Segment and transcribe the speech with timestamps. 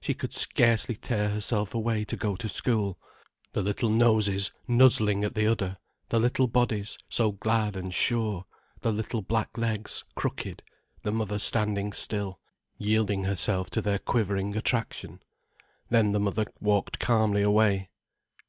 [0.00, 2.96] She could scarcely tear herself away to go to school.
[3.54, 5.78] The little noses nuzzling at the udder,
[6.10, 8.44] the little bodies so glad and sure,
[8.82, 10.62] the little black legs, crooked,
[11.02, 12.38] the mother standing still,
[12.78, 17.88] yielding herself to their quivering attraction—then the mother walked calmly away.